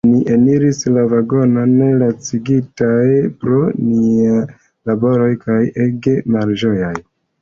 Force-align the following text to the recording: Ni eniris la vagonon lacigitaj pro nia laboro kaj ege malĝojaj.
Ni 0.09 0.19
eniris 0.35 0.79
la 0.93 1.01
vagonon 1.09 1.75
lacigitaj 2.03 3.03
pro 3.43 3.61
nia 3.91 4.41
laboro 4.91 5.29
kaj 5.45 5.59
ege 5.87 6.17
malĝojaj. 6.39 6.95